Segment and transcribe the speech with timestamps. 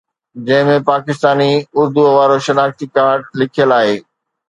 [0.45, 1.51] جنهن ۾ پاڪستاني
[1.83, 3.97] اردوءَ وارو شناختي ڪارڊ لکيل آهي